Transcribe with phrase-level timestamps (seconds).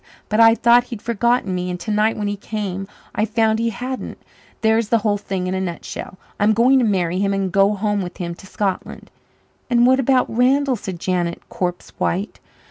[0.29, 1.69] But I thought he'd forgotten me.
[1.69, 4.17] And tonight when he came I found he hadn't.
[4.61, 6.17] There's the whole thing in a nutshell.
[6.39, 9.11] I'm going to marry him and go home with him to Scotland."
[9.69, 12.39] "And what about Randall?" said Janet, corpse white.